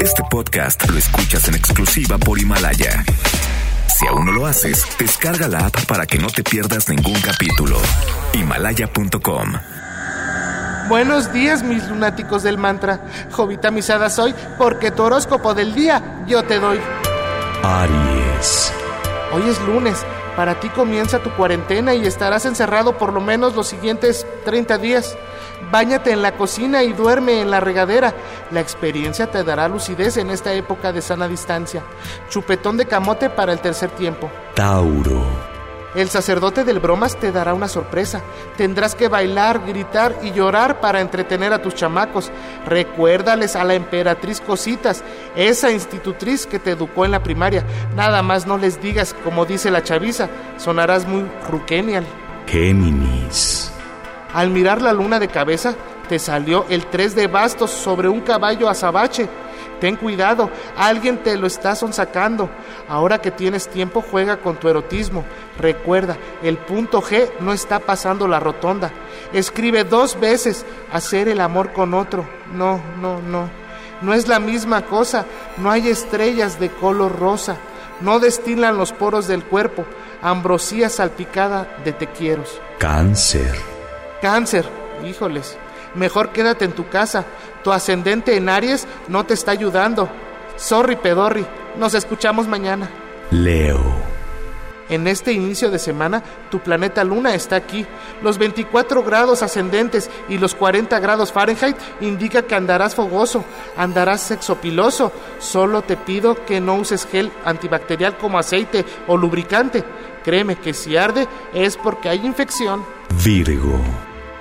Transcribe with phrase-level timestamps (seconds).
[0.00, 3.04] Este podcast lo escuchas en exclusiva por Himalaya.
[3.88, 7.78] Si aún no lo haces, descarga la app para que no te pierdas ningún capítulo.
[8.34, 9.52] Himalaya.com.
[10.88, 13.00] Buenos días, mis lunáticos del mantra.
[13.30, 16.78] Jovita misada soy, porque tu horóscopo del día yo te doy.
[17.62, 18.72] Aries.
[19.32, 20.04] Hoy es lunes.
[20.36, 25.16] Para ti comienza tu cuarentena y estarás encerrado por lo menos los siguientes 30 días.
[25.70, 28.14] Báñate en la cocina y duerme en la regadera.
[28.50, 31.82] La experiencia te dará lucidez en esta época de sana distancia.
[32.30, 34.30] Chupetón de camote para el tercer tiempo.
[34.54, 35.51] Tauro.
[35.94, 38.22] El sacerdote del bromas te dará una sorpresa.
[38.56, 42.30] Tendrás que bailar, gritar y llorar para entretener a tus chamacos.
[42.66, 45.04] Recuérdales a la emperatriz cositas,
[45.36, 47.64] esa institutriz que te educó en la primaria.
[47.94, 52.06] Nada más no les digas, como dice la chaviza, sonarás muy ruquenial.
[52.46, 53.70] Géminis.
[54.32, 55.74] Al mirar la luna de cabeza,
[56.08, 59.28] te salió el tres de bastos sobre un caballo azabache.
[59.82, 62.48] Ten cuidado, alguien te lo está sonsacando.
[62.88, 65.24] Ahora que tienes tiempo, juega con tu erotismo.
[65.58, 68.92] Recuerda, el punto G no está pasando la rotonda.
[69.32, 72.24] Escribe dos veces, hacer el amor con otro.
[72.54, 73.50] No, no, no.
[74.02, 75.26] No es la misma cosa.
[75.56, 77.56] No hay estrellas de color rosa.
[78.00, 79.84] No destilan los poros del cuerpo.
[80.22, 82.44] Ambrosía salpicada de te quiero.
[82.78, 83.56] Cáncer.
[84.20, 84.64] Cáncer,
[85.04, 85.58] híjoles.
[85.94, 87.24] Mejor quédate en tu casa.
[87.62, 90.08] Tu ascendente en Aries no te está ayudando.
[90.56, 91.46] Sorry, pedorri.
[91.76, 92.90] Nos escuchamos mañana.
[93.30, 94.12] Leo.
[94.88, 97.86] En este inicio de semana, tu planeta Luna está aquí.
[98.20, 103.42] Los 24 grados ascendentes y los 40 grados Fahrenheit indica que andarás fogoso,
[103.76, 105.10] andarás sexopiloso.
[105.38, 109.82] Solo te pido que no uses gel antibacterial como aceite o lubricante.
[110.24, 112.84] Créeme que si arde es porque hay infección.
[113.24, 113.80] Virgo.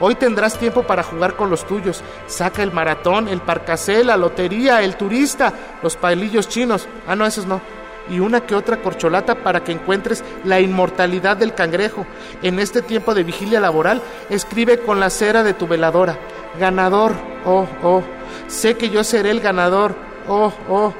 [0.00, 2.02] Hoy tendrás tiempo para jugar con los tuyos.
[2.26, 6.88] Saca el maratón, el parcasé, la lotería, el turista, los palillos chinos.
[7.06, 7.60] Ah, no, esos no.
[8.10, 12.04] Y una que otra corcholata para que encuentres la inmortalidad del cangrejo.
[12.42, 16.18] En este tiempo de vigilia laboral, escribe con la cera de tu veladora.
[16.58, 17.12] Ganador,
[17.44, 18.02] oh, oh.
[18.48, 19.94] Sé que yo seré el ganador,
[20.26, 20.92] oh, oh.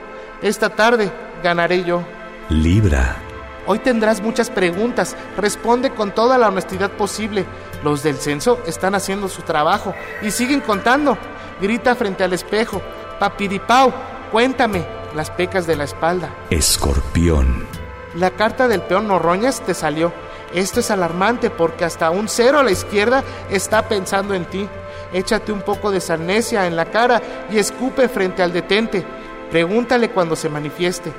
[0.42, 1.10] Esta tarde
[1.42, 2.02] ganaré yo.
[2.48, 3.31] Libra.
[3.66, 5.16] Hoy tendrás muchas preguntas.
[5.36, 7.44] Responde con toda la honestidad posible.
[7.84, 11.16] Los del censo están haciendo su trabajo y siguen contando.
[11.60, 12.82] Grita frente al espejo.
[13.18, 13.92] Papiripau,
[14.30, 14.84] cuéntame
[15.14, 16.34] las pecas de la espalda.
[16.50, 17.66] Escorpión.
[18.14, 20.12] La carta del peón Norroñas te salió.
[20.54, 24.68] Esto es alarmante porque hasta un cero a la izquierda está pensando en ti.
[25.12, 29.04] Échate un poco de salnesia en la cara y escupe frente al detente.
[29.50, 31.12] Pregúntale cuando se manifieste.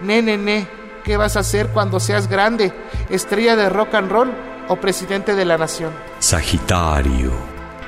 [0.00, 0.68] Ne, ne, ne,
[1.06, 2.72] ¿qué vas a hacer cuando seas grande?
[3.08, 4.34] ¿Estrella de rock and roll
[4.68, 5.92] o presidente de la nación?
[6.18, 7.30] Sagitario.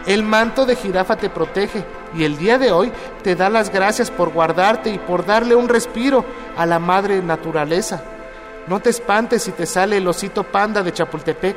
[0.07, 1.85] El manto de jirafa te protege
[2.15, 2.93] y el día de hoy
[3.25, 6.25] te da las gracias por guardarte y por darle un respiro
[6.57, 8.03] a la madre naturaleza.
[8.69, 11.57] No te espantes si te sale el osito panda de Chapultepec.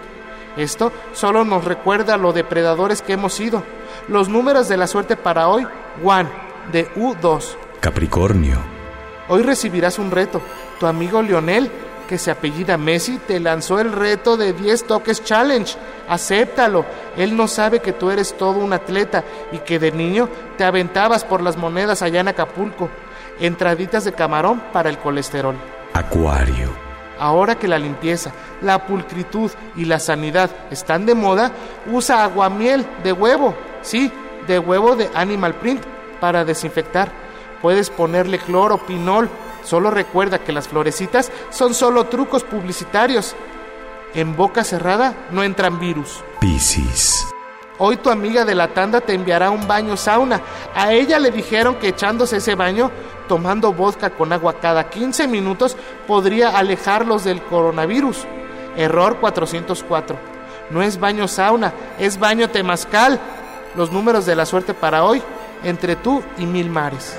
[0.58, 3.64] Esto solo nos recuerda lo depredadores que hemos sido.
[4.08, 5.66] Los números de la suerte para hoy,
[6.02, 6.28] Juan,
[6.72, 7.56] de U2.
[7.80, 8.81] Capricornio.
[9.32, 10.42] Hoy recibirás un reto.
[10.78, 11.72] Tu amigo Lionel,
[12.06, 15.78] que se apellida Messi, te lanzó el reto de 10 toques challenge.
[16.10, 16.86] Acéptalo.
[17.16, 20.28] Él no sabe que tú eres todo un atleta y que de niño
[20.58, 22.90] te aventabas por las monedas allá en Acapulco.
[23.40, 25.56] Entraditas de camarón para el colesterol.
[25.94, 26.70] Acuario.
[27.18, 31.54] Ahora que la limpieza, la pulcritud y la sanidad están de moda,
[31.90, 33.56] usa aguamiel de huevo.
[33.82, 34.12] Sí,
[34.46, 35.86] de huevo de Animal Print
[36.20, 37.31] para desinfectar.
[37.62, 39.30] Puedes ponerle cloro, pinol.
[39.64, 43.36] Solo recuerda que las florecitas son solo trucos publicitarios.
[44.14, 46.24] En boca cerrada no entran virus.
[46.40, 47.28] Piscis.
[47.78, 50.42] Hoy tu amiga de la tanda te enviará un baño sauna.
[50.76, 52.92] A ella le dijeron que echándose ese baño,
[53.28, 58.26] tomando vodka con agua cada 15 minutos, podría alejarlos del coronavirus.
[58.76, 60.16] Error 404.
[60.70, 63.20] No es baño sauna, es baño temazcal.
[63.76, 65.22] Los números de la suerte para hoy,
[65.64, 67.16] entre tú y mil mares.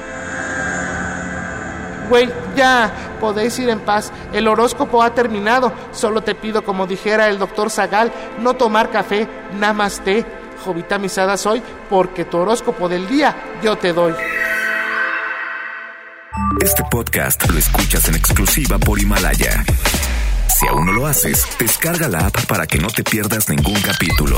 [2.12, 4.12] Güey, ya, podéis ir en paz.
[4.34, 5.72] El horóscopo ha terminado.
[5.92, 9.26] Solo te pido, como dijera el doctor Zagal, no tomar café,
[9.58, 10.26] namaste.
[10.62, 14.12] Jovita misada soy, porque tu horóscopo del día yo te doy.
[16.60, 19.64] Este podcast lo escuchas en exclusiva por Himalaya.
[20.54, 24.36] Si aún no lo haces, descarga la app para que no te pierdas ningún capítulo.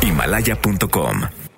[0.00, 1.49] Himalaya.com